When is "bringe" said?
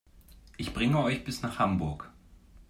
0.73-0.97